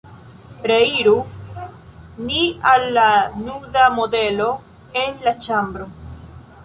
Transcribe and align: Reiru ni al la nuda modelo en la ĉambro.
Reiru 0.69 1.13
ni 2.29 2.41
al 2.71 2.87
la 2.95 3.05
nuda 3.45 3.85
modelo 4.01 4.49
en 5.05 5.21
la 5.29 5.35
ĉambro. 5.49 5.89